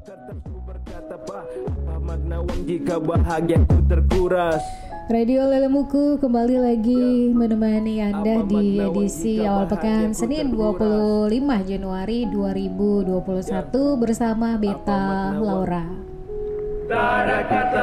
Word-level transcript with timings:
Apa 0.00 1.44
makna 2.00 2.40
uang 2.40 2.64
jika 2.64 2.96
bahagiaku 2.96 3.84
terkuras? 3.84 4.64
Radio 5.12 5.44
Lelemuku 5.44 6.16
kembali 6.16 6.56
lagi 6.56 7.28
menemani 7.36 8.00
Anda 8.08 8.40
di 8.48 8.80
edisi 8.80 9.44
awal 9.44 9.68
pekan 9.68 10.16
Senin 10.16 10.56
25 10.56 11.28
Januari 11.68 12.24
2021 12.32 14.00
bersama 14.00 14.56
Beta 14.56 15.36
Laura. 15.36 15.84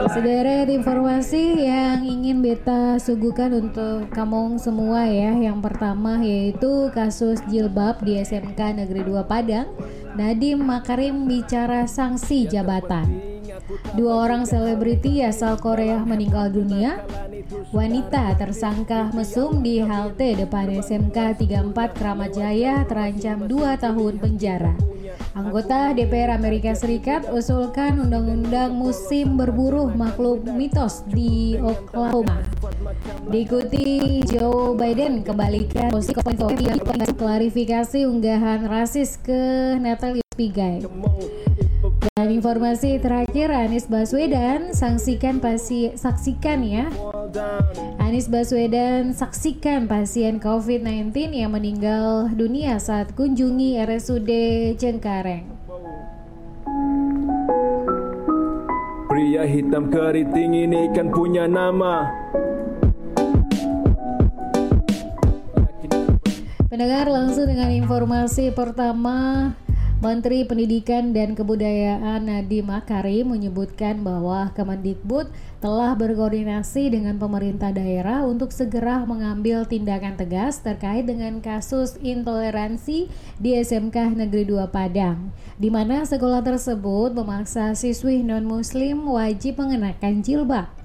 Sederet 0.10 0.74
informasi 0.74 1.70
yang 1.70 2.02
ingin 2.02 2.42
Beta 2.42 2.98
suguhkan 2.98 3.54
untuk 3.54 4.10
kamu 4.10 4.58
semua 4.58 5.06
ya. 5.06 5.38
Yang 5.38 5.70
pertama 5.70 6.20
yaitu 6.26 6.90
kasus 6.98 7.40
jilbab 7.46 8.02
di 8.02 8.18
SMK 8.20 8.74
Negeri 8.74 9.06
2 9.06 9.22
Padang 9.24 9.70
Nadiem 10.16 10.62
Makarim 10.62 11.28
bicara 11.28 11.90
sanksi 11.90 12.48
jabatan. 12.48 13.20
Dua 13.98 14.24
orang 14.30 14.48
selebriti 14.48 15.20
asal 15.26 15.60
Korea 15.60 16.00
meninggal 16.06 16.54
dunia. 16.54 17.04
Wanita 17.76 18.38
tersangka 18.40 19.12
mesum 19.12 19.60
di 19.60 19.84
halte 19.84 20.38
depan 20.38 20.72
SMK 20.72 21.42
34 21.42 21.98
Kramat 21.98 22.32
Jaya 22.38 22.88
terancam 22.88 23.50
2 23.50 23.84
tahun 23.84 24.14
penjara. 24.22 24.74
Anggota 25.38 25.94
DPR 25.94 26.34
Amerika 26.34 26.74
Serikat 26.74 27.30
usulkan 27.30 28.02
undang-undang 28.02 28.74
musim 28.74 29.38
berburu 29.38 29.86
makhluk 29.92 30.42
mitos 30.50 31.06
di 31.10 31.58
Oklahoma. 31.62 32.42
Diikuti 33.28 34.24
Joe 34.24 34.76
Biden 34.80 35.26
kembalikan 35.26 35.92
posisi 35.92 36.16
klarifikasi 37.18 38.00
unggahan 38.08 38.68
rasis 38.68 39.20
ke 39.20 39.76
Natalie 39.82 40.24
Pigai. 40.38 40.86
Dan 42.18 42.30
informasi 42.34 42.98
terakhir 42.98 43.54
Anies 43.54 43.86
Baswedan 43.86 44.74
saksikan 44.74 45.38
pasi 45.44 45.94
saksikan 45.94 46.66
ya. 46.66 46.90
Anies 48.02 48.32
Baswedan 48.32 49.14
saksikan 49.14 49.86
pasien 49.86 50.42
COVID-19 50.42 51.14
yang 51.36 51.54
meninggal 51.54 52.32
dunia 52.34 52.80
saat 52.82 53.14
kunjungi 53.14 53.78
RSUD 53.84 54.32
Cengkareng. 54.80 55.46
Pria 59.08 59.44
hitam 59.50 59.90
keriting 59.90 60.54
ini 60.70 60.90
kan 60.94 61.10
punya 61.10 61.50
nama 61.50 62.06
Pendengar 66.78 67.10
langsung 67.10 67.50
dengan 67.50 67.74
informasi 67.74 68.54
pertama 68.54 69.50
Menteri 69.98 70.46
Pendidikan 70.46 71.10
dan 71.10 71.34
Kebudayaan 71.34 72.30
Nadiem 72.30 72.70
Makarim 72.70 73.34
menyebutkan 73.34 74.06
bahwa 74.06 74.54
Kemendikbud 74.54 75.26
telah 75.58 75.98
berkoordinasi 75.98 76.94
dengan 76.94 77.18
pemerintah 77.18 77.74
daerah 77.74 78.22
untuk 78.30 78.54
segera 78.54 79.02
mengambil 79.10 79.66
tindakan 79.66 80.22
tegas 80.22 80.62
terkait 80.62 81.10
dengan 81.10 81.42
kasus 81.42 81.98
intoleransi 81.98 83.10
di 83.42 83.50
SMK 83.58 84.14
Negeri 84.14 84.46
2 84.46 84.70
Padang, 84.70 85.34
di 85.58 85.74
mana 85.74 86.06
sekolah 86.06 86.46
tersebut 86.46 87.10
memaksa 87.10 87.74
siswi 87.74 88.22
non-muslim 88.22 89.02
wajib 89.10 89.58
mengenakan 89.58 90.22
jilbab. 90.22 90.77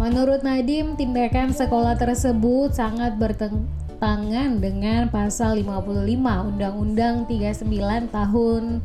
Menurut 0.00 0.40
Nadiem, 0.40 0.96
tindakan 0.96 1.52
sekolah 1.52 1.92
tersebut 1.92 2.72
sangat 2.72 3.20
bertentangan 3.20 4.56
dengan 4.56 5.12
pasal 5.12 5.60
55 5.60 6.56
Undang-Undang 6.56 7.28
39 7.28 8.08
tahun 8.08 8.80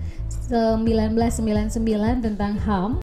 1999 0.51 2.19
tentang 2.19 2.59
HAM 2.59 2.99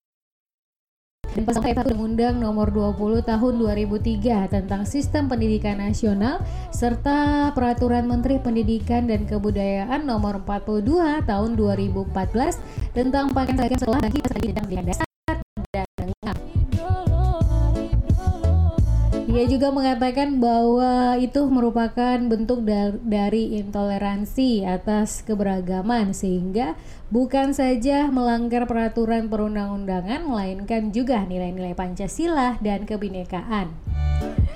dan 1.32 1.42
pasal 1.48 1.64
1 1.64 1.72
Undang-Undang 1.88 2.36
Nomor 2.36 2.68
20 2.68 3.24
Tahun 3.24 3.52
2003 3.56 4.60
tentang 4.60 4.84
Sistem 4.84 5.32
Pendidikan 5.32 5.80
Nasional 5.80 6.44
serta 6.68 7.48
Peraturan 7.56 8.04
Menteri 8.04 8.36
Pendidikan 8.36 9.08
dan 9.08 9.24
Kebudayaan 9.24 10.04
Nomor 10.04 10.44
42 10.44 11.24
Tahun 11.24 11.50
2014 11.56 12.92
tentang 12.92 13.32
pakaian 13.32 13.80
sekolah 13.80 14.04
bagi 14.04 14.20
pendidikan 14.20 14.84
dasar 14.84 15.08
Ia 19.32 19.48
juga 19.48 19.72
mengatakan 19.72 20.44
bahwa 20.44 21.16
itu 21.16 21.48
merupakan 21.48 22.20
bentuk 22.20 22.68
dari 23.00 23.64
intoleransi 23.64 24.68
atas 24.68 25.24
keberagaman 25.24 26.12
sehingga 26.12 26.76
bukan 27.08 27.56
saja 27.56 28.12
melanggar 28.12 28.68
peraturan 28.68 29.32
perundang-undangan 29.32 30.28
melainkan 30.28 30.92
juga 30.92 31.24
nilai-nilai 31.24 31.72
Pancasila 31.72 32.60
dan 32.60 32.84
kebinekaan. 32.84 33.72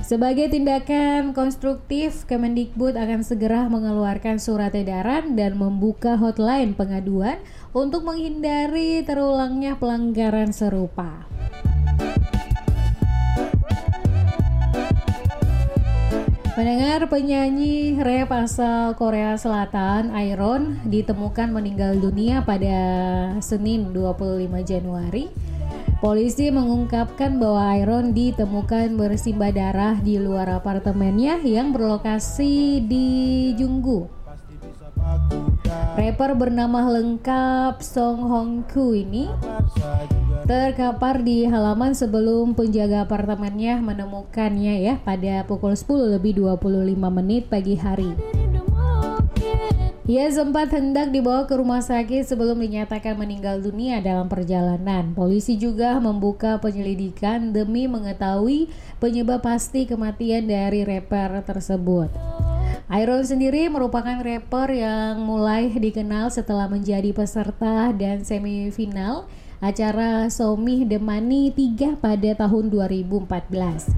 Sebagai 0.04 0.52
tindakan 0.52 1.32
konstruktif, 1.32 2.28
Kemendikbud 2.28 3.00
akan 3.00 3.24
segera 3.24 3.72
mengeluarkan 3.72 4.36
surat 4.36 4.76
edaran 4.76 5.40
dan 5.40 5.56
membuka 5.56 6.20
hotline 6.20 6.76
pengaduan 6.76 7.40
untuk 7.72 8.04
menghindari 8.04 9.00
terulangnya 9.08 9.80
pelanggaran 9.80 10.52
serupa. 10.52 11.35
Mendengar 16.56 17.04
penyanyi 17.12 18.00
rap 18.00 18.32
asal 18.32 18.96
Korea 18.96 19.36
Selatan, 19.36 20.08
Iron, 20.24 20.80
ditemukan 20.88 21.52
meninggal 21.52 22.00
dunia 22.00 22.40
pada 22.48 22.80
Senin 23.44 23.92
25 23.92 24.64
Januari. 24.64 25.28
Polisi 26.00 26.48
mengungkapkan 26.48 27.36
bahwa 27.36 27.76
Iron 27.76 28.16
ditemukan 28.16 28.96
bersimbah 28.96 29.52
darah 29.52 30.00
di 30.00 30.16
luar 30.16 30.48
apartemennya 30.48 31.44
yang 31.44 31.76
berlokasi 31.76 32.80
di 32.80 33.52
Junggu. 33.60 34.15
Rapper 35.96 36.36
bernama 36.36 36.92
lengkap 36.92 37.80
Song 37.80 38.28
Hong 38.28 38.68
Ku 38.68 38.92
ini 38.92 39.32
terkapar 40.44 41.24
di 41.24 41.48
halaman 41.48 41.96
sebelum 41.96 42.52
penjaga 42.52 43.08
apartemennya 43.08 43.80
menemukannya 43.80 44.84
ya 44.84 44.94
pada 45.00 45.48
pukul 45.48 45.72
10 45.72 46.20
lebih 46.20 46.36
25 46.36 47.00
menit 47.00 47.48
pagi 47.48 47.80
hari. 47.80 48.12
Ia 50.06 50.30
sempat 50.30 50.70
hendak 50.70 51.16
dibawa 51.16 51.48
ke 51.48 51.56
rumah 51.56 51.80
sakit 51.80 52.28
sebelum 52.28 52.60
dinyatakan 52.60 53.16
meninggal 53.16 53.58
dunia 53.58 53.98
dalam 53.98 54.28
perjalanan. 54.28 55.16
Polisi 55.16 55.56
juga 55.56 55.98
membuka 55.98 56.60
penyelidikan 56.60 57.56
demi 57.56 57.90
mengetahui 57.90 58.68
penyebab 59.02 59.42
pasti 59.42 59.88
kematian 59.88 60.46
dari 60.46 60.86
rapper 60.86 61.42
tersebut. 61.42 62.12
Iron 62.86 63.26
sendiri 63.26 63.66
merupakan 63.66 64.14
rapper 64.22 64.70
yang 64.70 65.18
mulai 65.18 65.74
dikenal 65.74 66.30
setelah 66.30 66.70
menjadi 66.70 67.10
peserta 67.10 67.90
dan 67.90 68.22
semifinal 68.22 69.26
acara 69.58 70.30
Somi 70.30 70.86
Money 70.86 71.50
3 71.50 71.98
pada 71.98 72.46
tahun 72.46 72.70
2014. 72.70 73.90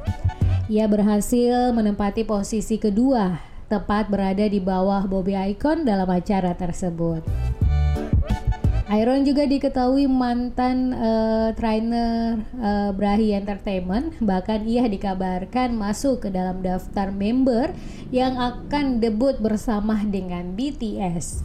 Ia 0.73 0.89
berhasil 0.89 1.77
menempati 1.77 2.25
posisi 2.25 2.81
kedua, 2.81 3.37
tepat 3.69 4.09
berada 4.09 4.49
di 4.49 4.57
bawah 4.57 5.05
Bobby 5.05 5.37
Icon 5.37 5.85
dalam 5.85 6.09
acara 6.09 6.57
tersebut. 6.57 7.21
Iron 8.89 9.21
juga 9.21 9.45
diketahui 9.45 10.09
mantan 10.09 10.97
uh, 10.97 11.53
trainer 11.53 12.41
uh, 12.57 12.89
Brahi 12.97 13.37
Entertainment, 13.37 14.17
bahkan 14.25 14.65
ia 14.65 14.89
dikabarkan 14.89 15.77
masuk 15.77 16.25
ke 16.25 16.29
dalam 16.33 16.65
daftar 16.65 17.13
member 17.13 17.77
yang 18.09 18.41
akan 18.41 18.97
debut 18.97 19.37
bersama 19.45 20.01
dengan 20.09 20.57
BTS. 20.57 21.45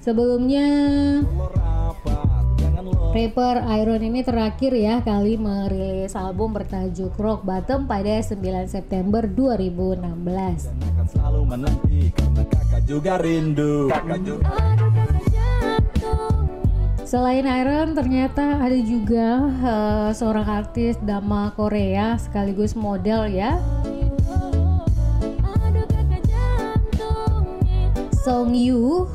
Sebelumnya 0.00 0.68
Rapper 2.94 3.64
Iron 3.80 4.02
ini 4.04 4.20
terakhir 4.20 4.72
ya 4.76 5.00
kali 5.02 5.40
merilis 5.40 6.12
album 6.14 6.52
bertajuk 6.52 7.16
Rock 7.16 7.42
Bottom 7.42 7.88
pada 7.88 8.20
9 8.20 8.38
September 8.68 9.24
2016. 9.24 10.04
selalu 11.08 11.40
menanti 11.48 12.12
karena 12.12 12.42
kakak 12.46 12.82
juga 12.84 13.16
rindu. 13.16 13.88
Kakak 13.88 14.20
juga 14.24 14.52
Selain 17.08 17.48
Iron, 17.48 17.96
ternyata 17.96 18.60
ada 18.60 18.76
juga 18.84 19.48
uh, 19.64 20.10
seorang 20.12 20.44
artis 20.44 21.00
dama 21.00 21.48
Korea 21.56 22.20
sekaligus 22.20 22.76
model 22.76 23.32
ya. 23.32 23.56
Song 28.20 28.52
Yu 28.52 29.08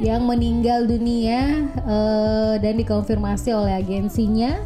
yang 0.00 0.24
meninggal 0.24 0.88
dunia 0.88 1.68
uh, 1.84 2.56
dan 2.56 2.80
dikonfirmasi 2.80 3.52
oleh 3.52 3.76
agensinya 3.76 4.56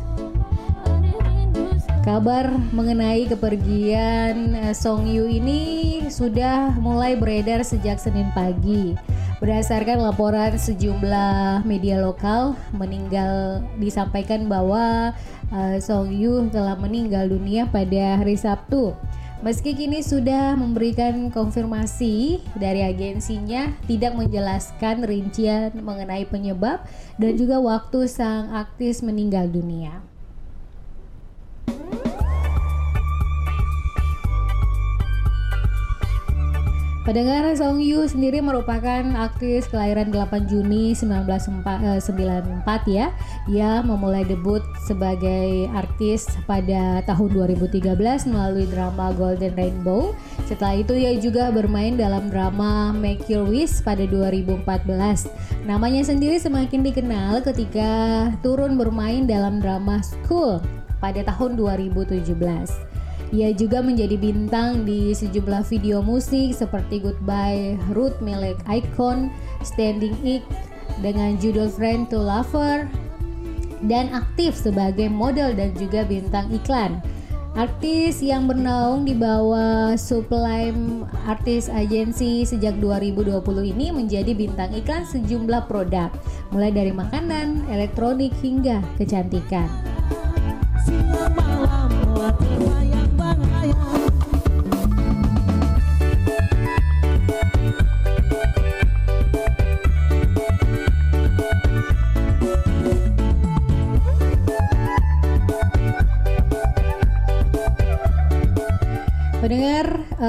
Kabar 2.04 2.52
mengenai 2.68 3.24
kepergian 3.24 4.52
eh, 4.52 4.76
Song 4.76 5.08
Yu 5.08 5.24
ini 5.24 6.04
sudah 6.12 6.76
mulai 6.76 7.16
beredar 7.16 7.64
sejak 7.64 7.96
Senin 7.96 8.28
pagi. 8.36 8.92
Berdasarkan 9.40 10.04
laporan 10.04 10.52
sejumlah 10.52 11.64
media 11.64 12.04
lokal, 12.04 12.60
meninggal 12.76 13.64
disampaikan 13.80 14.52
bahwa 14.52 15.16
uh, 15.48 15.76
Song 15.80 16.12
Yu 16.12 16.44
telah 16.52 16.76
meninggal 16.76 17.24
dunia 17.32 17.64
pada 17.72 18.20
hari 18.20 18.36
Sabtu. 18.36 18.92
Meski 19.44 19.76
kini 19.76 20.00
sudah 20.00 20.56
memberikan 20.56 21.28
konfirmasi 21.28 22.40
dari 22.56 22.80
agensinya 22.80 23.76
tidak 23.84 24.16
menjelaskan 24.16 25.04
rincian 25.04 25.68
mengenai 25.84 26.24
penyebab 26.24 26.80
dan 27.20 27.36
juga 27.36 27.60
waktu 27.60 28.08
sang 28.08 28.48
aktis 28.56 29.04
meninggal 29.04 29.44
dunia. 29.44 30.00
Pendengar 37.04 37.44
Song 37.52 37.84
Yu 37.84 38.08
sendiri 38.08 38.40
merupakan 38.40 39.04
aktris 39.20 39.68
kelahiran 39.68 40.08
8 40.08 40.48
Juni 40.48 40.96
1994 40.96 41.84
eh, 41.84 42.80
ya. 42.88 43.06
Ia 43.44 43.84
memulai 43.84 44.24
debut 44.24 44.64
sebagai 44.88 45.68
artis 45.76 46.24
pada 46.48 47.04
tahun 47.04 47.60
2013 47.60 47.92
melalui 48.32 48.64
drama 48.72 49.12
Golden 49.12 49.52
Rainbow. 49.52 50.16
Setelah 50.48 50.80
itu 50.80 50.96
ia 50.96 51.12
juga 51.20 51.52
bermain 51.52 51.92
dalam 51.92 52.32
drama 52.32 52.96
Make 52.96 53.28
Your 53.28 53.44
Wish 53.52 53.84
pada 53.84 54.08
2014. 54.08 54.64
Namanya 55.68 56.08
sendiri 56.08 56.40
semakin 56.40 56.80
dikenal 56.80 57.44
ketika 57.44 58.32
turun 58.40 58.80
bermain 58.80 59.28
dalam 59.28 59.60
drama 59.60 60.00
School 60.00 60.56
pada 61.04 61.20
tahun 61.20 61.60
2017. 61.60 62.93
Ia 63.34 63.50
juga 63.50 63.82
menjadi 63.82 64.14
bintang 64.14 64.86
di 64.86 65.10
sejumlah 65.10 65.66
video 65.66 65.98
musik 65.98 66.54
seperti 66.54 67.02
Goodbye 67.02 67.74
Ruth 67.90 68.14
milik 68.22 68.54
Icon, 68.70 69.26
Standing 69.66 70.14
Ick 70.22 70.46
dengan 71.02 71.34
judul 71.42 71.66
Friend 71.66 72.06
to 72.06 72.22
Lover, 72.22 72.86
dan 73.90 74.14
aktif 74.14 74.54
sebagai 74.54 75.10
model 75.10 75.50
dan 75.58 75.74
juga 75.74 76.06
bintang 76.06 76.46
iklan. 76.54 77.02
Artis 77.58 78.22
yang 78.22 78.46
bernaung 78.46 79.02
di 79.02 79.18
bawah 79.18 79.98
Sublime 79.98 81.02
Artis 81.26 81.66
Agency 81.66 82.46
sejak 82.46 82.78
2020 82.78 83.42
ini 83.74 83.90
menjadi 83.90 84.30
bintang 84.30 84.70
iklan 84.78 85.02
sejumlah 85.02 85.66
produk, 85.66 86.10
mulai 86.54 86.70
dari 86.70 86.94
makanan, 86.94 87.66
elektronik 87.66 88.30
hingga 88.38 88.78
kecantikan. 88.94 89.66
Siang 90.86 91.34
malam 91.34 92.83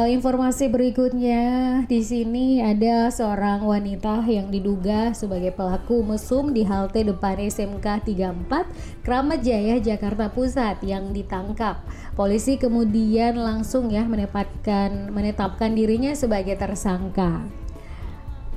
uh, 0.05 0.09
informasi 0.13 0.69
berikutnya 0.69 1.41
di 1.89 2.05
sini 2.05 2.61
ada 2.61 3.09
seorang 3.09 3.65
wanita 3.65 4.21
yang 4.29 4.53
diduga 4.53 5.17
sebagai 5.17 5.49
pelaku 5.49 6.05
mesum 6.05 6.53
di 6.53 6.61
halte 6.61 7.01
depan 7.01 7.41
SMK 7.41 8.05
34 8.05 9.01
Kramat 9.01 9.41
Jaya 9.41 9.81
Jakarta 9.81 10.29
Pusat 10.29 10.85
yang 10.85 11.09
ditangkap. 11.09 11.81
Polisi 12.13 12.61
kemudian 12.61 13.41
langsung 13.41 13.89
ya 13.89 14.05
menetapkan 14.05 15.09
menetapkan 15.09 15.73
dirinya 15.73 16.13
sebagai 16.13 16.53
tersangka. 16.53 17.41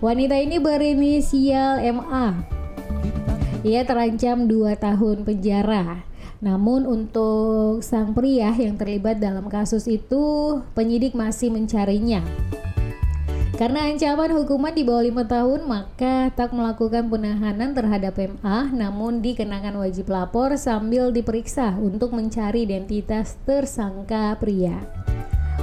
Wanita 0.04 0.36
ini 0.36 0.60
berinisial 0.60 1.80
MA. 1.96 2.44
Ia 3.64 3.82
terancam 3.88 4.46
2 4.46 4.78
tahun 4.78 5.16
penjara. 5.26 6.07
Namun 6.38 6.86
untuk 6.86 7.82
sang 7.82 8.14
pria 8.14 8.54
yang 8.54 8.78
terlibat 8.78 9.18
dalam 9.18 9.50
kasus 9.50 9.90
itu, 9.90 10.58
penyidik 10.78 11.18
masih 11.18 11.50
mencarinya. 11.50 12.22
Karena 13.58 13.90
ancaman 13.90 14.30
hukuman 14.38 14.70
di 14.70 14.86
bawah 14.86 15.02
lima 15.02 15.26
tahun, 15.26 15.66
maka 15.66 16.30
tak 16.30 16.54
melakukan 16.54 17.10
penahanan 17.10 17.74
terhadap 17.74 18.14
MA, 18.14 18.70
namun 18.70 19.18
dikenakan 19.18 19.82
wajib 19.82 20.14
lapor 20.14 20.54
sambil 20.54 21.10
diperiksa 21.10 21.74
untuk 21.74 22.14
mencari 22.14 22.62
identitas 22.62 23.34
tersangka 23.42 24.38
pria. 24.38 24.78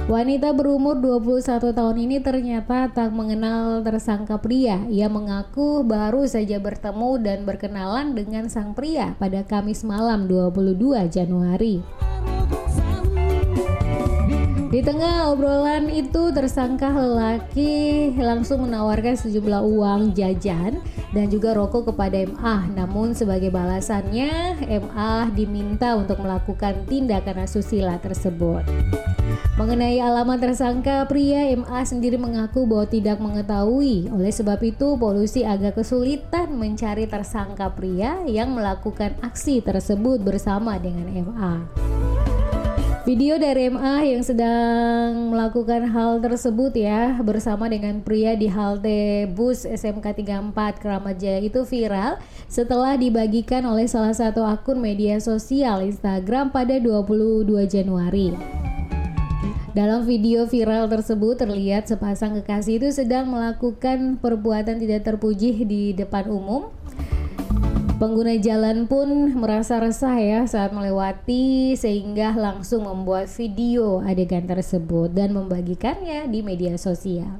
Wanita 0.06 0.54
berumur 0.54 1.02
21 1.02 1.74
tahun 1.74 1.96
ini 1.98 2.22
ternyata 2.22 2.86
tak 2.94 3.10
mengenal 3.10 3.82
tersangka 3.82 4.38
pria. 4.38 4.86
Ia 4.86 5.10
mengaku 5.10 5.82
baru 5.82 6.22
saja 6.30 6.62
bertemu 6.62 7.18
dan 7.18 7.42
berkenalan 7.42 8.14
dengan 8.14 8.46
sang 8.46 8.70
pria 8.70 9.18
pada 9.18 9.42
Kamis 9.42 9.82
malam 9.82 10.30
22 10.30 11.10
Januari. 11.10 11.82
Di 14.70 14.78
tengah 14.78 15.34
obrolan 15.34 15.90
itu 15.90 16.30
tersangka 16.30 16.86
lelaki 16.86 18.14
langsung 18.14 18.62
menawarkan 18.62 19.18
sejumlah 19.18 19.58
uang 19.58 20.14
jajan 20.14 20.78
dan 21.10 21.26
juga 21.34 21.50
rokok 21.50 21.90
kepada 21.90 22.22
MA. 22.30 22.70
Namun 22.78 23.10
sebagai 23.10 23.50
balasannya 23.50 24.62
MA 24.70 25.34
diminta 25.34 25.98
untuk 25.98 26.22
melakukan 26.22 26.86
tindakan 26.86 27.42
asusila 27.42 27.98
tersebut. 27.98 28.62
Mengenai 29.56 29.96
alamat 30.04 30.36
tersangka, 30.36 31.08
pria 31.08 31.48
MA 31.56 31.80
sendiri 31.80 32.20
mengaku 32.20 32.68
bahwa 32.68 32.84
tidak 32.84 33.16
mengetahui. 33.24 34.04
Oleh 34.12 34.28
sebab 34.28 34.60
itu, 34.60 35.00
polisi 35.00 35.48
agak 35.48 35.80
kesulitan 35.80 36.60
mencari 36.60 37.08
tersangka 37.08 37.72
pria 37.72 38.20
yang 38.28 38.52
melakukan 38.52 39.16
aksi 39.24 39.64
tersebut 39.64 40.20
bersama 40.20 40.76
dengan 40.76 41.08
MA. 41.08 41.64
Video 43.08 43.40
dari 43.40 43.72
MA 43.72 44.04
yang 44.04 44.20
sedang 44.20 45.32
melakukan 45.32 45.88
hal 45.88 46.20
tersebut 46.20 46.76
ya 46.76 47.16
bersama 47.24 47.64
dengan 47.72 48.04
pria 48.04 48.36
di 48.36 48.52
halte 48.52 49.24
bus 49.32 49.64
SMK 49.64 50.20
34 50.20 50.82
Keramat 50.84 51.16
Jaya 51.16 51.40
itu 51.40 51.64
viral 51.64 52.20
setelah 52.44 52.92
dibagikan 53.00 53.64
oleh 53.64 53.88
salah 53.88 54.12
satu 54.12 54.44
akun 54.44 54.84
media 54.84 55.16
sosial 55.16 55.80
Instagram 55.86 56.52
pada 56.52 56.76
22 56.76 57.46
Januari. 57.64 58.36
Dalam 59.76 60.08
video 60.08 60.48
viral 60.48 60.88
tersebut 60.88 61.36
terlihat 61.36 61.84
sepasang 61.84 62.32
kekasih 62.40 62.80
itu 62.80 62.88
sedang 62.96 63.28
melakukan 63.28 64.16
perbuatan 64.16 64.80
tidak 64.80 65.04
terpuji 65.04 65.68
di 65.68 65.92
depan 65.92 66.32
umum. 66.32 66.72
Pengguna 68.00 68.40
jalan 68.40 68.88
pun 68.88 69.36
merasa 69.36 69.76
resah 69.76 70.16
ya 70.16 70.48
saat 70.48 70.72
melewati 70.72 71.76
sehingga 71.76 72.32
langsung 72.32 72.88
membuat 72.88 73.28
video 73.28 74.00
adegan 74.00 74.48
tersebut 74.48 75.12
dan 75.12 75.36
membagikannya 75.36 76.24
di 76.24 76.40
media 76.40 76.80
sosial. 76.80 77.36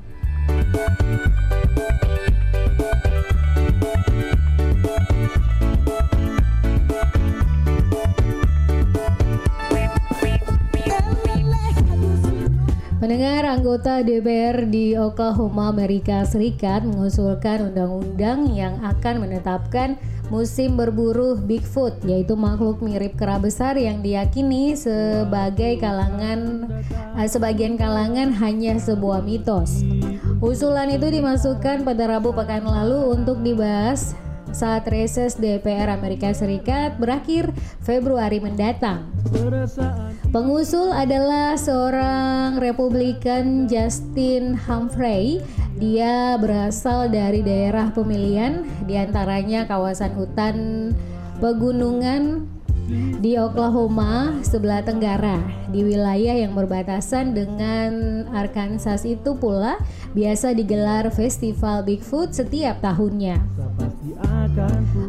Pendengar 13.16 13.48
anggota 13.48 14.04
DPR 14.04 14.68
di 14.68 14.92
Oklahoma, 14.92 15.72
Amerika 15.72 16.20
Serikat 16.28 16.84
mengusulkan 16.84 17.72
undang-undang 17.72 18.52
yang 18.52 18.76
akan 18.84 19.24
menetapkan 19.24 19.96
musim 20.28 20.76
berburu 20.76 21.32
Bigfoot, 21.40 21.96
yaitu 22.04 22.36
makhluk 22.36 22.84
mirip 22.84 23.16
kera 23.16 23.40
besar 23.40 23.80
yang 23.80 24.04
diyakini 24.04 24.76
sebagai 24.76 25.80
kalangan 25.80 26.68
eh, 27.16 27.24
sebagian 27.24 27.80
kalangan 27.80 28.36
hanya 28.36 28.76
sebuah 28.76 29.24
mitos. 29.24 29.80
Usulan 30.44 30.92
itu 30.92 31.08
dimasukkan 31.08 31.88
pada 31.88 32.12
Rabu 32.12 32.36
pekan 32.36 32.68
lalu 32.68 33.16
untuk 33.16 33.40
dibahas 33.40 34.12
saat 34.56 34.88
reses 34.88 35.36
DPR 35.36 35.92
Amerika 35.92 36.32
Serikat 36.32 36.96
berakhir 36.96 37.52
Februari 37.84 38.40
mendatang. 38.40 39.12
Pengusul 40.32 40.96
adalah 40.96 41.60
seorang 41.60 42.56
Republikan 42.56 43.68
Justin 43.68 44.56
Humphrey. 44.56 45.44
Dia 45.76 46.40
berasal 46.40 47.12
dari 47.12 47.44
daerah 47.44 47.92
pemilihan, 47.92 48.64
di 48.88 48.96
antaranya 48.96 49.68
kawasan 49.68 50.16
hutan 50.16 50.56
pegunungan 51.36 52.48
di 53.18 53.34
Oklahoma 53.34 54.40
sebelah 54.46 54.78
tenggara 54.78 55.42
di 55.74 55.82
wilayah 55.82 56.38
yang 56.38 56.54
berbatasan 56.54 57.34
dengan 57.34 58.22
Arkansas 58.30 59.02
itu 59.02 59.34
pula 59.34 59.82
biasa 60.14 60.54
digelar 60.54 61.10
festival 61.10 61.82
Bigfoot 61.82 62.30
setiap 62.30 62.78
tahunnya. 62.78 63.42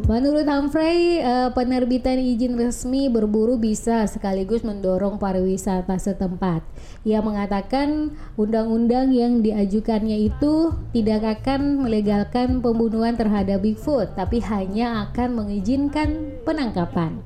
Menurut 0.08 0.44
Humphrey, 0.44 1.24
uh, 1.24 1.52
penerbitan 1.56 2.20
izin 2.20 2.60
resmi 2.60 3.08
berburu 3.08 3.56
bisa 3.56 4.04
sekaligus 4.08 4.64
mendorong 4.64 5.16
pariwisata 5.20 5.96
setempat. 5.96 6.64
Ia 7.08 7.24
mengatakan 7.24 8.16
undang-undang 8.36 9.16
yang 9.16 9.40
diajukannya 9.40 10.28
itu 10.28 10.76
tidak 10.92 11.40
akan 11.40 11.84
melegalkan 11.88 12.60
pembunuhan 12.60 13.16
terhadap 13.16 13.64
Bigfoot, 13.64 14.16
tapi 14.20 14.44
hanya 14.44 15.08
akan 15.08 15.44
mengizinkan 15.44 16.40
penangkapan. 16.44 17.24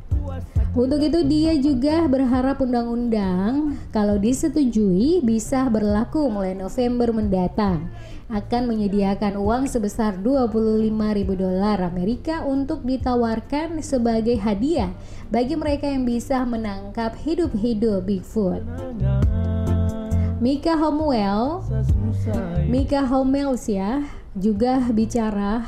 Untuk 0.72 1.04
itu 1.04 1.20
dia 1.28 1.52
juga 1.60 2.08
berharap 2.08 2.64
undang-undang 2.64 3.76
kalau 3.92 4.16
disetujui 4.16 5.20
bisa 5.20 5.68
berlaku 5.68 6.32
mulai 6.32 6.56
November 6.56 7.12
mendatang 7.12 7.92
akan 8.32 8.72
menyediakan 8.72 9.36
uang 9.36 9.68
sebesar 9.68 10.16
25 10.24 10.56
ribu 10.96 11.36
dolar 11.36 11.76
Amerika 11.84 12.48
untuk 12.48 12.88
ditawarkan 12.88 13.84
sebagai 13.84 14.40
hadiah 14.40 14.96
bagi 15.28 15.60
mereka 15.60 15.92
yang 15.92 16.08
bisa 16.08 16.40
menangkap 16.48 17.20
hidup-hidup 17.20 18.08
Bigfoot. 18.08 18.64
Mika 20.40 20.80
Homewell, 20.80 21.68
Mika 22.72 23.04
Homels 23.12 23.68
ya, 23.68 24.08
juga 24.40 24.80
bicara 24.96 25.68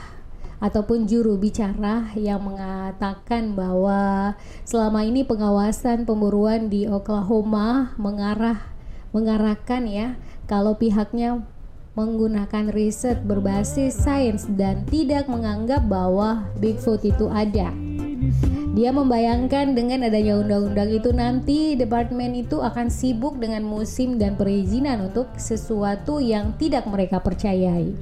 ataupun 0.63 1.12
juru 1.12 1.36
bicara 1.36 2.08
yang 2.15 2.39
mengatakan 2.39 3.51
bahwa 3.51 4.32
selama 4.63 5.03
ini 5.03 5.27
pengawasan 5.27 6.08
pemburuan 6.08 6.72
di 6.72 6.88
Oklahoma 6.88 7.91
mengarah 8.00 8.72
mengarahkan 9.12 9.84
ya 9.84 10.15
kalau 10.48 10.79
pihaknya 10.79 11.43
menggunakan 11.93 12.74
riset 12.74 13.22
berbasis 13.22 13.93
sains 13.93 14.50
dan 14.50 14.88
tidak 14.89 15.29
menganggap 15.29 15.84
bahwa 15.86 16.50
Bigfoot 16.58 17.05
itu 17.05 17.29
ada. 17.29 17.70
Dia 18.74 18.89
membayangkan 18.89 19.77
dengan 19.77 20.10
adanya 20.10 20.41
undang-undang 20.41 20.89
itu 20.89 21.13
nanti 21.13 21.77
departemen 21.77 22.34
itu 22.34 22.58
akan 22.58 22.89
sibuk 22.89 23.38
dengan 23.38 23.62
musim 23.62 24.17
dan 24.17 24.34
perizinan 24.34 25.13
untuk 25.13 25.29
sesuatu 25.38 26.17
yang 26.17 26.58
tidak 26.58 26.89
mereka 26.89 27.22
percayai. 27.22 27.93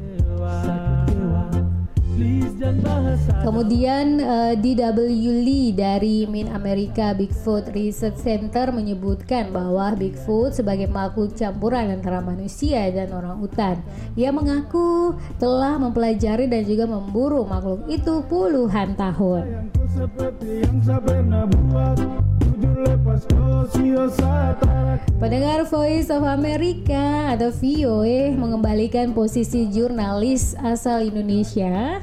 Kemudian 3.42 4.22
uh, 4.22 4.54
eh, 4.54 4.56
DW 4.56 4.98
Lee 5.42 5.74
dari 5.74 6.30
Min 6.30 6.46
America 6.54 7.10
Bigfoot 7.18 7.74
Research 7.74 8.22
Center 8.22 8.70
menyebutkan 8.70 9.50
bahwa 9.50 9.98
Bigfoot 9.98 10.54
sebagai 10.54 10.86
makhluk 10.86 11.34
campuran 11.34 11.90
antara 11.90 12.22
manusia 12.22 12.86
dan 12.94 13.10
orang 13.18 13.42
utan. 13.42 13.82
Ia 14.14 14.30
mengaku 14.30 15.18
telah 15.42 15.82
mempelajari 15.82 16.46
dan 16.46 16.62
juga 16.62 16.86
memburu 16.86 17.42
makhluk 17.50 17.90
itu 17.90 18.22
puluhan 18.30 18.94
tahun. 18.94 19.74
Pendengar 25.18 25.60
Voice 25.66 26.10
of 26.14 26.24
America 26.26 27.06
atau 27.34 27.50
VOA 27.50 28.34
mengembalikan 28.38 29.14
posisi 29.18 29.66
jurnalis 29.70 30.54
asal 30.62 31.10
Indonesia 31.10 32.02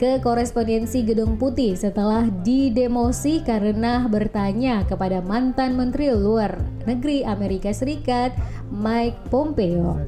ke 0.00 0.16
korespondensi 0.24 1.04
Gedung 1.04 1.36
Putih 1.36 1.76
setelah 1.76 2.24
didemosi 2.40 3.44
karena 3.44 4.08
bertanya 4.08 4.80
kepada 4.88 5.20
mantan 5.20 5.76
Menteri 5.76 6.08
Luar 6.16 6.56
Negeri 6.88 7.20
Amerika 7.20 7.68
Serikat 7.68 8.32
Mike 8.72 9.28
Pompeo. 9.28 10.00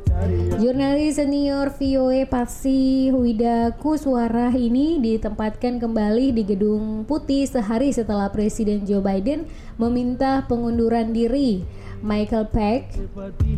Jurnalis 0.57 1.21
senior 1.21 1.77
VOA 1.77 2.25
Patsi 2.25 3.13
Wida 3.13 3.77
Kuswara 3.77 4.49
ini 4.57 4.97
ditempatkan 4.97 5.77
kembali 5.77 6.41
di 6.41 6.43
Gedung 6.49 7.05
Putih 7.05 7.45
sehari 7.45 7.93
setelah 7.93 8.33
Presiden 8.33 8.89
Joe 8.89 9.05
Biden 9.05 9.45
meminta 9.77 10.49
pengunduran 10.49 11.13
diri 11.13 11.69
Michael 12.03 12.51
Peck 12.51 12.91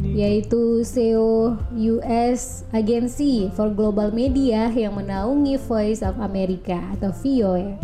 yaitu 0.04 0.84
CEO 0.84 1.56
US 1.96 2.62
Agency 2.70 3.48
for 3.56 3.72
Global 3.72 4.12
Media 4.12 4.68
yang 4.68 5.00
menaungi 5.00 5.56
Voice 5.64 6.04
of 6.04 6.20
America 6.20 6.76
atau 6.92 7.10
VOA. 7.10 7.80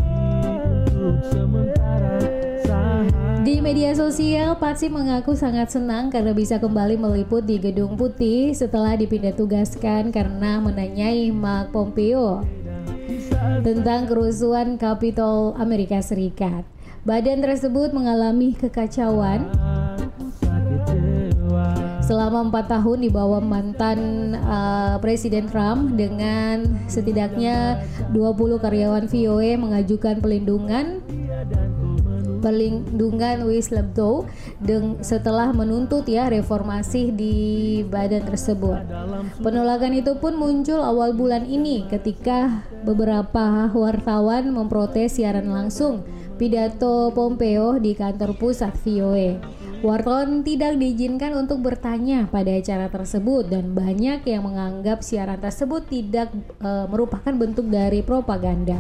Di 3.41 3.57
media 3.59 3.97
sosial, 3.97 4.61
Patsy 4.61 4.93
mengaku 4.93 5.33
sangat 5.33 5.73
senang 5.73 6.13
karena 6.13 6.37
bisa 6.37 6.61
kembali 6.61 7.01
meliput 7.01 7.41
di 7.49 7.57
Gedung 7.57 7.97
Putih 7.97 8.53
setelah 8.53 8.95
dipindah 8.95 9.33
tugaskan 9.33 10.13
karena 10.13 10.61
menanyai 10.61 11.33
Mark 11.33 11.73
Pompeo 11.73 12.45
tentang 13.65 14.05
kerusuhan 14.05 14.77
Capitol 14.77 15.57
Amerika 15.57 16.05
Serikat. 16.05 16.69
Badan 17.01 17.41
tersebut 17.41 17.97
mengalami 17.97 18.53
kekacauan 18.53 19.49
selama 22.11 22.51
empat 22.51 22.67
tahun 22.67 23.07
di 23.07 23.11
bawah 23.15 23.39
mantan 23.39 24.35
uh, 24.35 24.99
Presiden 24.99 25.47
Trump 25.47 25.95
dengan 25.95 26.67
setidaknya 26.91 27.87
20 28.11 28.59
karyawan 28.59 29.07
VOA 29.07 29.55
mengajukan 29.55 30.19
pelindungan 30.19 31.07
perlindungan 32.43 33.47
whistleblower 33.47 34.27
setelah 35.07 35.55
menuntut 35.55 36.03
ya 36.11 36.27
reformasi 36.27 37.15
di 37.15 37.37
badan 37.87 38.27
tersebut. 38.27 38.91
Penolakan 39.39 39.95
itu 39.95 40.19
pun 40.19 40.35
muncul 40.35 40.83
awal 40.83 41.15
bulan 41.15 41.47
ini 41.47 41.87
ketika 41.87 42.67
beberapa 42.83 43.71
wartawan 43.71 44.51
memprotes 44.51 45.15
siaran 45.21 45.47
langsung 45.47 46.03
pidato 46.41 47.13
Pompeo 47.15 47.79
di 47.79 47.93
kantor 47.95 48.35
pusat 48.35 48.75
VOA. 48.83 49.60
Wartawan 49.81 50.45
tidak 50.45 50.77
diizinkan 50.77 51.33
untuk 51.41 51.65
bertanya 51.65 52.29
pada 52.29 52.53
acara 52.53 52.93
tersebut 52.93 53.49
dan 53.49 53.73
banyak 53.73 54.21
yang 54.29 54.45
menganggap 54.45 55.01
siaran 55.01 55.41
tersebut 55.41 55.89
tidak 55.89 56.29
e, 56.61 56.71
merupakan 56.85 57.33
bentuk 57.33 57.65
dari 57.73 58.05
propaganda. 58.05 58.77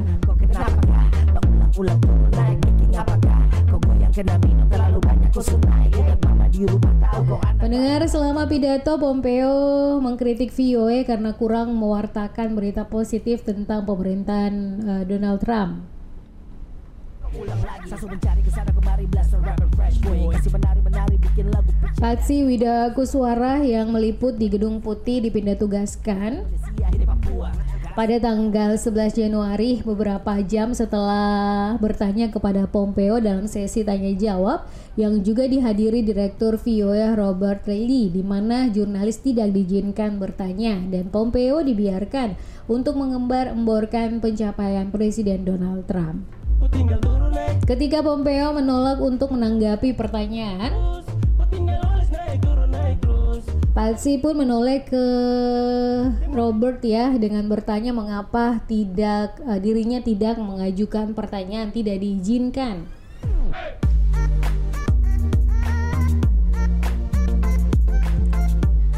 Pendengar 7.56 8.00
selama 8.04 8.44
pidato 8.44 9.00
Pompeo 9.00 9.56
mengkritik 10.04 10.52
VOA 10.52 11.08
karena 11.08 11.32
kurang 11.32 11.80
mewartakan 11.80 12.52
berita 12.52 12.84
positif 12.84 13.40
tentang 13.40 13.88
pemerintahan 13.88 14.54
uh, 14.84 15.02
Donald 15.08 15.40
Trump. 15.40 15.99
Paksi 22.00 22.42
Wida 22.42 22.90
Kuswara 22.90 23.62
yang 23.62 23.94
meliput 23.94 24.34
di 24.34 24.50
Gedung 24.50 24.82
Putih 24.82 25.22
dipindah 25.22 25.54
tugaskan 25.54 26.42
pada 27.94 28.18
tanggal 28.18 28.74
11 28.74 29.14
Januari 29.14 29.78
beberapa 29.86 30.42
jam 30.42 30.74
setelah 30.74 31.78
bertanya 31.78 32.34
kepada 32.34 32.66
Pompeo 32.66 33.22
dalam 33.22 33.46
sesi 33.46 33.86
tanya 33.86 34.10
jawab 34.18 34.66
yang 34.98 35.22
juga 35.22 35.46
dihadiri 35.46 36.02
Direktur 36.02 36.58
VOA 36.58 37.14
Robert 37.14 37.62
Reilly 37.62 38.10
di 38.10 38.26
mana 38.26 38.66
jurnalis 38.74 39.22
tidak 39.22 39.54
diizinkan 39.54 40.18
bertanya 40.18 40.82
dan 40.90 41.14
Pompeo 41.14 41.62
dibiarkan 41.62 42.34
untuk 42.66 42.98
mengembar-emborkan 42.98 44.18
pencapaian 44.18 44.90
Presiden 44.90 45.46
Donald 45.46 45.86
Trump. 45.86 46.39
Ketika 47.70 48.02
Pompeo 48.02 48.50
menolak 48.50 48.98
untuk 48.98 49.30
menanggapi 49.30 49.94
pertanyaan, 49.94 50.74
Patsy 53.70 54.18
pun 54.18 54.34
menoleh 54.34 54.82
ke 54.82 55.04
Robert 56.34 56.82
ya 56.82 57.14
dengan 57.14 57.46
bertanya 57.46 57.94
mengapa 57.94 58.58
tidak 58.66 59.38
uh, 59.46 59.62
dirinya 59.62 60.02
tidak 60.02 60.42
mengajukan 60.42 61.14
pertanyaan 61.14 61.70
tidak 61.70 62.02
diizinkan. 62.02 62.90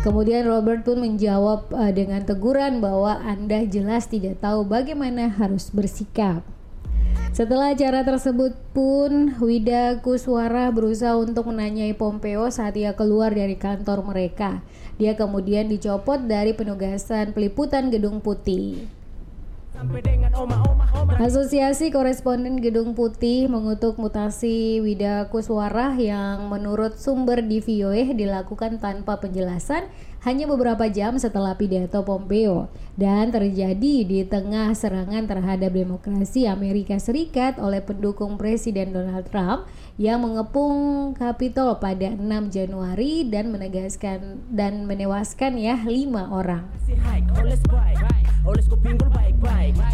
Kemudian 0.00 0.49
Robert 0.49 0.83
pun 0.83 0.99
menjawab 0.99 1.71
uh, 1.76 1.92
dengan 1.92 2.25
teguran 2.25 2.81
bahwa 2.81 3.21
Anda 3.23 3.69
jelas 3.69 4.09
tidak 4.09 4.40
tahu 4.40 4.64
bagaimana 4.64 5.31
harus 5.31 5.69
bersikap. 5.69 6.42
Setelah 7.33 7.73
acara 7.73 8.05
tersebut 8.05 8.53
pun 8.77 9.33
Wida 9.41 10.05
Kuswara 10.05 10.69
berusaha 10.69 11.17
untuk 11.17 11.49
menanyai 11.49 11.97
Pompeo 11.97 12.53
saat 12.53 12.77
ia 12.77 12.93
keluar 12.93 13.33
dari 13.33 13.57
kantor 13.57 14.05
mereka. 14.05 14.61
Dia 15.01 15.17
kemudian 15.17 15.65
dicopot 15.65 16.29
dari 16.29 16.53
penugasan 16.53 17.33
peliputan 17.33 17.89
Gedung 17.89 18.21
Putih. 18.21 18.85
Asosiasi 21.19 21.91
Koresponden 21.91 22.62
Gedung 22.62 22.95
Putih 22.95 23.51
mengutuk 23.51 23.99
mutasi 23.99 24.79
Wida 24.79 25.27
Kuswara 25.27 25.95
yang 25.99 26.47
menurut 26.47 26.99
sumber 26.99 27.43
di 27.43 27.59
VOA 27.59 28.15
dilakukan 28.15 28.79
tanpa 28.79 29.19
penjelasan 29.19 29.91
hanya 30.23 30.47
beberapa 30.47 30.87
jam 30.87 31.19
setelah 31.19 31.59
pidato 31.59 32.07
Pompeo 32.07 32.71
dan 32.95 33.35
terjadi 33.35 33.95
di 34.07 34.23
tengah 34.23 34.71
serangan 34.71 35.27
terhadap 35.27 35.75
demokrasi 35.75 36.47
Amerika 36.47 36.95
Serikat 37.03 37.59
oleh 37.59 37.83
pendukung 37.83 38.39
Presiden 38.39 38.95
Donald 38.95 39.27
Trump 39.35 39.67
yang 40.01 40.25
mengepung 40.25 41.13
Kapitol 41.13 41.77
pada 41.77 42.17
6 42.17 42.25
Januari 42.49 43.29
dan 43.29 43.53
menegaskan 43.53 44.41
dan 44.49 44.89
menewaskan 44.89 45.61
ya 45.61 45.77
lima 45.85 46.33
orang. 46.33 46.65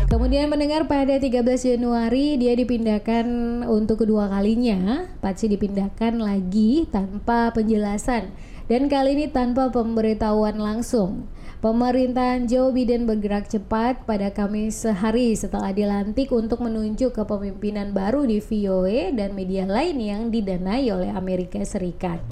Kemudian 0.08 0.48
mendengar 0.48 0.88
pada 0.88 1.20
13 1.20 1.44
Januari 1.44 2.40
dia 2.40 2.56
dipindahkan 2.56 3.26
untuk 3.66 4.06
kedua 4.06 4.30
kalinya. 4.30 5.04
Patsy 5.20 5.52
dipindahkan 5.52 6.16
lagi 6.16 6.88
tanpa 6.88 7.52
penjelasan 7.52 8.32
dan 8.70 8.88
kali 8.88 9.18
ini 9.18 9.26
tanpa 9.28 9.68
pemberitahuan 9.68 10.56
langsung. 10.56 11.28
Pemerintahan 11.58 12.46
Joe 12.46 12.70
Biden 12.70 13.02
bergerak 13.02 13.50
cepat 13.50 14.06
pada 14.06 14.30
Kamis 14.30 14.78
sehari 14.78 15.34
setelah 15.34 15.74
dilantik 15.74 16.30
untuk 16.30 16.62
menunjuk 16.62 17.18
kepemimpinan 17.18 17.90
baru 17.90 18.22
di 18.30 18.38
VOA 18.38 19.10
dan 19.10 19.34
media 19.34 19.66
lain 19.66 19.98
yang 19.98 20.30
didanai 20.30 20.86
oleh 20.86 21.10
Amerika 21.10 21.58
Serikat. 21.66 22.22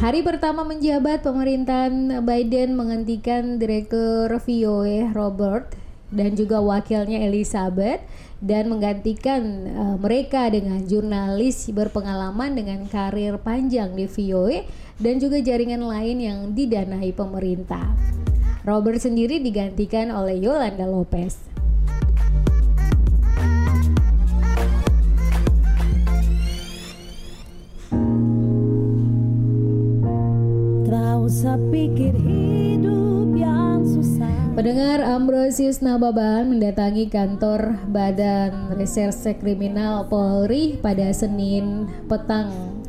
Hari 0.00 0.24
pertama 0.24 0.64
menjabat, 0.64 1.20
pemerintahan 1.20 2.24
Biden 2.24 2.80
menghentikan 2.80 3.60
Direktur 3.60 4.32
VOA 4.40 5.12
Robert 5.12 5.68
dan 6.08 6.32
juga 6.32 6.64
wakilnya 6.64 7.28
Elizabeth 7.28 8.00
dan 8.42 8.72
menggantikan 8.72 9.42
uh, 9.70 9.96
mereka 10.00 10.50
dengan 10.50 10.82
jurnalis 10.82 11.70
berpengalaman 11.70 12.58
dengan 12.58 12.84
karir 12.90 13.38
panjang 13.38 13.94
di 13.94 14.10
VOA 14.10 14.66
dan 14.98 15.22
juga 15.22 15.38
jaringan 15.38 15.86
lain 15.86 16.18
yang 16.18 16.38
didanai 16.54 17.14
pemerintah. 17.14 17.94
Robert 18.64 18.98
sendiri 18.98 19.44
digantikan 19.44 20.08
oleh 20.08 20.40
Yolanda 20.40 20.88
Lopez. 20.88 21.53
Ambrosius 35.14 35.78
Nababan 35.78 36.50
mendatangi 36.50 37.06
kantor 37.06 37.86
Badan 37.86 38.74
Reserse 38.74 39.38
Kriminal 39.38 40.10
Polri 40.10 40.74
pada 40.82 41.06
Senin 41.14 41.86
petang 42.10 42.82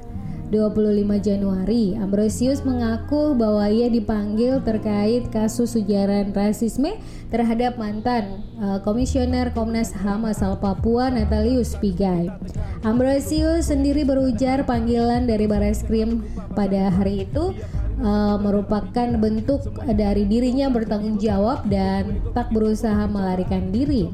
25 0.50 1.05
Januari, 1.22 1.94
Ambrosius 1.94 2.65
mengaku 2.65 3.38
bahwa 3.38 3.70
ia 3.70 3.94
dipanggil 3.94 4.58
terkait 4.65 5.29
kasus 5.29 5.77
ujaran 5.77 6.34
rasisme 6.34 6.98
terhadap 7.29 7.77
mantan 7.77 8.41
uh, 8.58 8.82
Komisioner 8.82 9.53
Komnas 9.53 9.94
HAM 9.94 10.25
asal 10.25 10.58
Papua 10.58 11.13
Natalius 11.13 11.77
Pigai. 11.77 12.34
Ambrosius 12.82 13.70
sendiri 13.70 14.01
berujar 14.01 14.65
panggilan 14.65 15.29
dari 15.29 15.46
Bareskrim 15.46 16.25
pada 16.58 16.89
hari 16.89 17.29
itu 17.29 17.53
uh, 18.02 18.36
merupakan 18.42 19.08
bentuk 19.20 19.66
dari 19.96 20.28
dirinya 20.28 20.68
bertanggung 20.72 21.20
jawab 21.22 21.64
dan 21.70 22.20
tak 22.36 22.52
berusaha 22.52 23.08
melarikan 23.08 23.72
diri. 23.72 24.12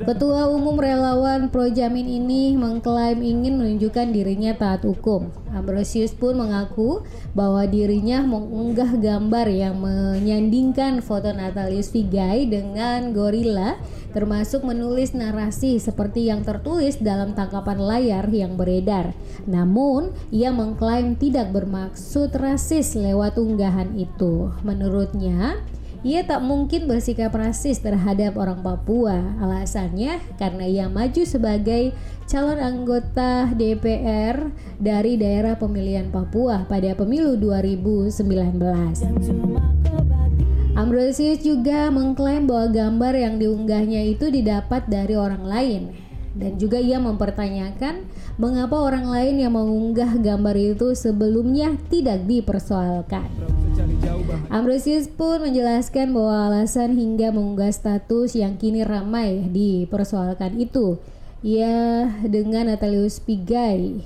Ketua 0.00 0.48
Umum 0.48 0.80
Relawan 0.80 1.52
Projamin 1.52 2.08
ini 2.08 2.56
mengklaim 2.56 3.20
ingin 3.20 3.60
menunjukkan 3.60 4.08
dirinya 4.16 4.56
taat 4.56 4.80
hukum. 4.88 5.28
Ambrosius 5.52 6.16
pun 6.16 6.40
mengaku 6.40 7.04
bahwa 7.36 7.68
dirinya 7.68 8.24
mengunggah 8.24 8.96
gambar 8.96 9.52
yang 9.52 9.76
menyandingkan 9.76 11.04
foto 11.04 11.36
Natalius 11.36 11.92
Vigai 11.92 12.48
dengan 12.48 13.12
gorila 13.12 13.76
termasuk 14.16 14.64
menulis 14.64 15.12
narasi 15.12 15.76
seperti 15.76 16.32
yang 16.32 16.48
tertulis 16.48 16.96
dalam 16.96 17.36
tangkapan 17.36 17.78
layar 17.84 18.24
yang 18.32 18.56
beredar. 18.56 19.12
Namun, 19.44 20.16
ia 20.32 20.48
mengklaim 20.48 21.12
tidak 21.20 21.52
bermaksud 21.52 22.32
rasis 22.40 22.96
lewat 22.96 23.36
unggahan 23.36 23.92
itu. 24.00 24.48
Menurutnya, 24.64 25.60
ia 26.00 26.24
tak 26.24 26.40
mungkin 26.40 26.88
bersikap 26.88 27.36
rasis 27.36 27.84
terhadap 27.84 28.40
orang 28.40 28.64
Papua. 28.64 29.36
Alasannya 29.36 30.16
karena 30.40 30.64
ia 30.64 30.86
maju 30.88 31.22
sebagai 31.28 31.92
calon 32.24 32.56
anggota 32.56 33.52
DPR 33.52 34.48
dari 34.80 35.20
daerah 35.20 35.60
pemilihan 35.60 36.08
Papua 36.08 36.64
pada 36.64 36.96
pemilu 36.96 37.36
2019. 37.36 38.16
Ambrosius 40.72 41.44
juga 41.44 41.92
mengklaim 41.92 42.48
bahwa 42.48 42.72
gambar 42.72 43.14
yang 43.20 43.36
diunggahnya 43.36 44.00
itu 44.08 44.32
didapat 44.32 44.88
dari 44.88 45.12
orang 45.12 45.44
lain 45.44 45.82
dan 46.32 46.56
juga 46.56 46.80
ia 46.80 46.96
mempertanyakan 46.96 48.08
mengapa 48.40 48.80
orang 48.80 49.04
lain 49.04 49.36
yang 49.44 49.52
mengunggah 49.52 50.16
gambar 50.16 50.56
itu 50.56 50.96
sebelumnya 50.96 51.76
tidak 51.92 52.24
dipersoalkan. 52.24 53.59
Ambrosius 54.50 55.06
pun 55.06 55.46
menjelaskan 55.46 56.10
bahwa 56.10 56.50
alasan 56.50 56.98
hingga 56.98 57.30
mengunggah 57.30 57.70
status 57.70 58.34
yang 58.34 58.58
kini 58.58 58.82
ramai 58.82 59.46
dipersoalkan 59.46 60.58
itu 60.58 60.98
ia 61.38 62.10
dengan 62.26 62.66
Natalius 62.66 63.22
Pigai 63.22 64.02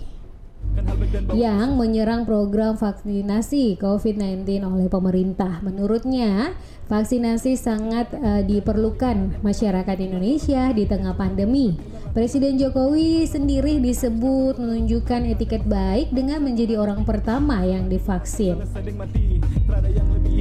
yang 1.33 1.81
menyerang 1.81 2.29
program 2.29 2.77
vaksinasi 2.77 3.79
COVID-19 3.79 4.69
oleh 4.69 4.89
pemerintah. 4.91 5.63
Menurutnya, 5.63 6.53
vaksinasi 6.91 7.57
sangat 7.57 8.13
uh, 8.13 8.43
diperlukan 8.43 9.41
masyarakat 9.41 9.97
Indonesia 10.03 10.75
di 10.75 10.85
tengah 10.85 11.15
pandemi. 11.15 11.79
Presiden 12.15 12.59
Jokowi 12.59 13.27
sendiri 13.27 13.83
disebut 13.83 14.59
menunjukkan 14.63 15.35
etiket 15.35 15.67
baik 15.67 16.15
dengan 16.15 16.47
menjadi 16.47 16.79
orang 16.79 17.03
pertama 17.03 17.67
yang 17.67 17.91
divaksin. 17.91 18.63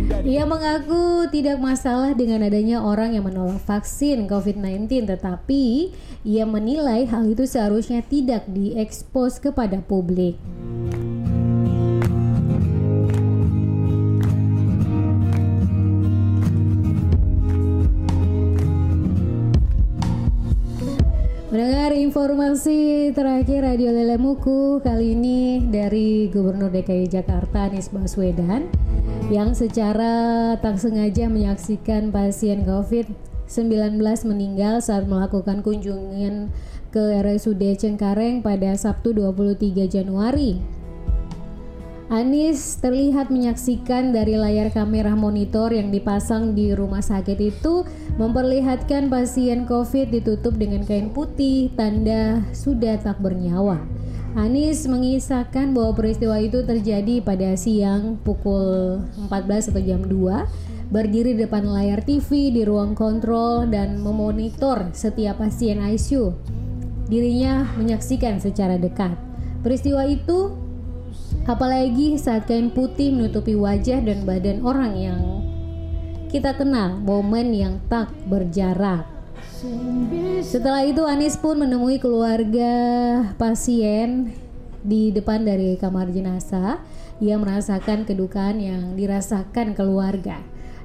Ia 0.04 0.44
mengaku 0.44 1.32
tidak 1.32 1.64
masalah 1.64 2.12
dengan 2.12 2.44
adanya 2.44 2.84
orang 2.84 3.16
yang 3.16 3.24
menolak 3.24 3.64
vaksin 3.64 4.28
COVID-19, 4.28 5.08
tetapi 5.08 5.96
ia 6.28 6.44
menilai 6.44 7.08
hal 7.08 7.28
itu 7.28 7.48
seharusnya 7.48 8.04
tidak 8.04 8.44
diekspos 8.52 9.40
kepada 9.40 9.80
publik. 9.80 10.36
Mendengar 21.54 21.94
informasi 21.94 23.14
terakhir 23.14 23.62
Radio 23.62 23.94
Lelemuku 23.94 24.82
kali 24.82 25.14
ini 25.14 25.62
dari 25.62 26.26
Gubernur 26.34 26.74
DKI 26.74 27.06
Jakarta 27.06 27.70
Anies 27.70 27.94
Baswedan 27.94 28.66
yang 29.32 29.56
secara 29.56 30.56
tak 30.60 30.76
sengaja 30.76 31.32
menyaksikan 31.32 32.12
pasien 32.12 32.68
COVID-19 32.68 34.02
meninggal 34.28 34.84
saat 34.84 35.08
melakukan 35.08 35.64
kunjungan 35.64 36.52
ke 36.92 37.04
RSUD 37.24 37.80
Cengkareng 37.80 38.44
pada 38.44 38.76
Sabtu 38.76 39.16
23 39.16 39.88
Januari. 39.88 40.60
Anis 42.12 42.78
terlihat 42.78 43.32
menyaksikan 43.32 44.14
dari 44.14 44.38
layar 44.38 44.70
kamera 44.70 45.16
monitor 45.16 45.74
yang 45.74 45.90
dipasang 45.90 46.54
di 46.54 46.76
rumah 46.76 47.02
sakit 47.02 47.40
itu 47.40 47.88
memperlihatkan 48.20 49.08
pasien 49.08 49.66
COVID 49.66 50.14
ditutup 50.14 50.54
dengan 50.60 50.84
kain 50.86 51.10
putih, 51.10 51.74
tanda 51.74 52.44
sudah 52.54 53.02
tak 53.02 53.18
bernyawa. 53.24 54.03
Anis 54.34 54.90
mengisahkan 54.90 55.78
bahwa 55.78 55.94
peristiwa 55.94 56.42
itu 56.42 56.66
terjadi 56.66 57.22
pada 57.22 57.54
siang 57.54 58.18
pukul 58.26 59.02
14 59.30 59.70
atau 59.70 59.82
jam 59.86 60.02
2 60.02 60.90
berdiri 60.90 61.38
di 61.38 61.46
depan 61.46 61.70
layar 61.70 62.02
TV 62.02 62.50
di 62.50 62.66
ruang 62.66 62.98
kontrol 62.98 63.70
dan 63.70 64.02
memonitor 64.02 64.90
setiap 64.94 65.38
pasien 65.42 65.82
ICU. 65.82 66.34
Dirinya 67.10 67.66
menyaksikan 67.78 68.42
secara 68.42 68.82
dekat. 68.82 69.14
Peristiwa 69.62 70.06
itu 70.10 70.64
Apalagi 71.44 72.16
saat 72.16 72.48
kain 72.48 72.72
putih 72.72 73.12
menutupi 73.12 73.52
wajah 73.52 74.00
dan 74.00 74.24
badan 74.24 74.64
orang 74.64 74.94
yang 74.96 75.22
kita 76.32 76.56
kenal, 76.56 76.98
momen 77.04 77.52
yang 77.52 77.84
tak 77.92 78.10
berjarak. 78.32 79.13
Setelah 80.44 80.84
itu 80.84 81.04
Anis 81.08 81.40
pun 81.40 81.56
menemui 81.56 81.98
keluarga 81.98 82.74
pasien 83.40 84.36
di 84.84 85.16
depan 85.16 85.48
dari 85.48 85.80
kamar 85.80 86.12
jenazah. 86.12 86.84
Ia 87.24 87.40
merasakan 87.40 88.04
kedukaan 88.04 88.60
yang 88.60 89.00
dirasakan 89.00 89.78
keluarga. 89.78 90.44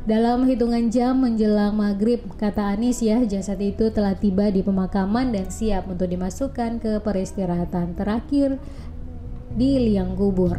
Dalam 0.08 0.48
hitungan 0.48 0.88
jam 0.88 1.20
menjelang 1.20 1.76
maghrib, 1.76 2.22
kata 2.38 2.78
Anis 2.78 3.04
ya, 3.04 3.20
jasad 3.28 3.60
itu 3.60 3.90
telah 3.92 4.16
tiba 4.16 4.48
di 4.48 4.64
pemakaman 4.64 5.34
dan 5.34 5.52
siap 5.52 5.84
untuk 5.90 6.08
dimasukkan 6.08 6.80
ke 6.80 7.02
peristirahatan 7.04 7.92
terakhir 7.92 8.56
di 9.52 9.90
liang 9.90 10.16
kubur. 10.16 10.56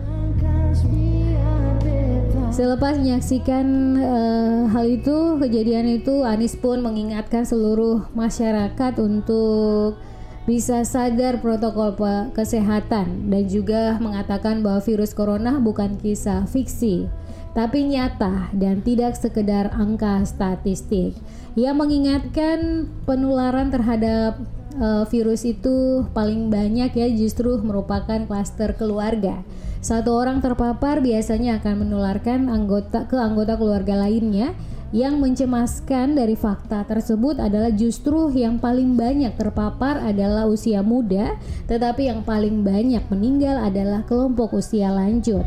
Selepas 2.59 2.99
menyaksikan 2.99 3.95
uh, 3.95 4.67
hal 4.67 4.83
itu, 4.91 5.39
kejadian 5.39 5.95
itu, 5.95 6.27
Anis 6.27 6.59
pun 6.59 6.83
mengingatkan 6.83 7.47
seluruh 7.47 8.11
masyarakat 8.11 8.99
untuk 8.99 9.95
bisa 10.43 10.83
sadar 10.83 11.39
protokol 11.39 11.95
kesehatan 12.35 13.31
dan 13.31 13.43
juga 13.47 13.95
mengatakan 14.03 14.59
bahwa 14.59 14.83
virus 14.83 15.15
corona 15.15 15.55
bukan 15.55 15.95
kisah 16.03 16.51
fiksi 16.51 17.07
tapi 17.55 17.87
nyata 17.87 18.51
dan 18.51 18.83
tidak 18.83 19.15
sekedar 19.15 19.71
angka 19.71 20.27
statistik. 20.27 21.15
Ia 21.55 21.71
mengingatkan 21.71 22.91
penularan 23.07 23.71
terhadap 23.71 24.35
uh, 24.75 25.07
virus 25.07 25.47
itu 25.47 26.03
paling 26.11 26.51
banyak 26.51 26.91
ya 26.91 27.07
justru 27.07 27.55
merupakan 27.63 28.19
klaster 28.27 28.75
keluarga. 28.75 29.47
Satu 29.79 30.11
orang 30.11 30.43
terpapar 30.43 30.99
biasanya 30.99 31.63
akan 31.63 31.87
menularkan 31.87 32.51
anggota 32.51 33.07
ke 33.07 33.15
anggota 33.15 33.55
keluarga 33.55 33.95
lainnya. 33.95 34.51
Yang 34.89 35.21
mencemaskan 35.21 36.17
dari 36.17 36.33
fakta 36.33 36.81
tersebut 36.81 37.37
adalah 37.37 37.69
justru 37.69 38.33
yang 38.33 38.57
paling 38.57 38.97
banyak 38.97 39.37
terpapar 39.37 40.01
adalah 40.01 40.49
usia 40.49 40.81
muda, 40.81 41.37
tetapi 41.69 42.09
yang 42.09 42.25
paling 42.25 42.65
banyak 42.65 43.05
meninggal 43.13 43.61
adalah 43.61 44.01
kelompok 44.09 44.57
usia 44.57 44.89
lanjut. 44.89 45.45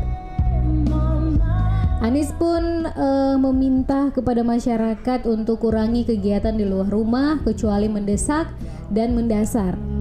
Anies 1.99 2.31
pun 2.39 2.87
uh, 2.87 3.35
meminta 3.35 4.15
kepada 4.15 4.47
masyarakat 4.47 5.27
untuk 5.27 5.59
kurangi 5.63 6.07
kegiatan 6.07 6.55
di 6.55 6.63
luar 6.63 6.87
rumah 6.87 7.39
kecuali 7.43 7.91
mendesak 7.91 8.47
dan 8.91 9.11
mendasar. 9.11 9.92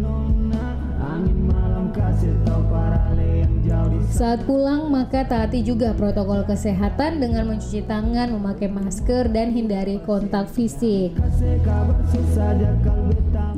Saat 4.22 4.46
pulang 4.46 4.86
maka 4.86 5.26
taati 5.26 5.66
juga 5.66 5.90
protokol 5.98 6.46
kesehatan 6.46 7.18
dengan 7.18 7.42
mencuci 7.42 7.82
tangan, 7.82 8.30
memakai 8.30 8.70
masker 8.70 9.26
dan 9.26 9.50
hindari 9.50 9.98
kontak 9.98 10.46
fisik. 10.46 11.10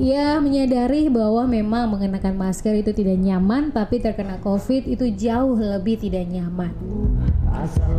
Ia 0.00 0.40
menyadari 0.40 1.12
bahwa 1.12 1.44
memang 1.44 1.92
mengenakan 1.92 2.40
masker 2.40 2.80
itu 2.80 2.96
tidak 2.96 3.20
nyaman, 3.20 3.76
tapi 3.76 4.00
terkena 4.00 4.40
COVID 4.40 4.88
itu 4.88 5.12
jauh 5.12 5.52
lebih 5.52 6.00
tidak 6.00 6.32
nyaman. 6.32 6.72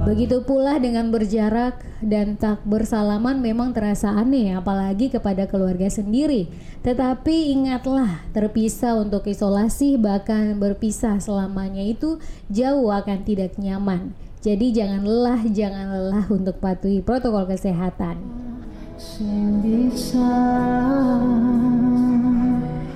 Begitu 0.05 0.45
pula 0.45 0.77
dengan 0.77 1.09
berjarak 1.09 1.81
dan 2.03 2.37
tak 2.37 2.61
bersalaman 2.63 3.41
memang 3.41 3.73
terasa 3.73 4.13
aneh 4.13 4.53
apalagi 4.53 5.09
kepada 5.09 5.49
keluarga 5.49 5.89
sendiri. 5.89 6.47
Tetapi 6.85 7.49
ingatlah 7.57 8.21
terpisah 8.29 8.93
untuk 9.01 9.25
isolasi 9.25 9.97
bahkan 9.97 10.61
berpisah 10.61 11.17
selamanya 11.17 11.81
itu 11.81 12.21
jauh 12.53 12.93
akan 12.93 13.25
tidak 13.25 13.57
nyaman. 13.57 14.13
Jadi 14.45 14.69
jangan 14.77 15.01
lelah, 15.01 15.41
jangan 15.49 15.89
lelah 15.89 16.25
untuk 16.29 16.61
patuhi 16.61 17.01
protokol 17.01 17.49
kesehatan. 17.49 18.21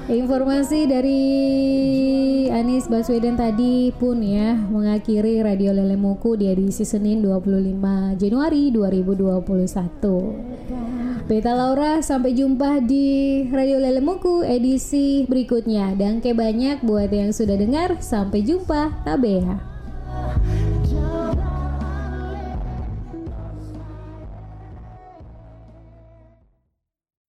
Informasi 0.10 0.90
dari 0.90 1.22
Anies 2.50 2.90
Baswedan 2.90 3.38
tadi 3.38 3.94
pun 3.94 4.26
ya 4.26 4.58
mengakhiri 4.58 5.46
Radio 5.46 5.70
Lelemuku 5.70 6.34
di 6.34 6.50
edisi 6.50 6.82
Senin 6.82 7.22
25 7.22 8.18
Januari 8.18 8.74
2021. 8.74 11.30
Beta 11.30 11.54
Laura 11.54 12.02
sampai 12.02 12.34
jumpa 12.34 12.82
di 12.82 13.46
Radio 13.54 13.78
Lelemuku 13.78 14.42
edisi 14.42 15.30
berikutnya. 15.30 15.94
Dan 15.94 16.26
ke 16.26 16.34
banyak 16.34 16.82
buat 16.82 17.14
yang 17.14 17.30
sudah 17.30 17.54
dengar. 17.54 18.02
Sampai 18.02 18.42
jumpa. 18.42 19.06
Tabea. 19.06 19.69